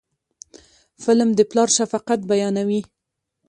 فلم 1.03 1.29
د 1.35 1.39
پلار 1.49 1.69
شفقت 1.77 2.19
بیانوي 2.29 2.81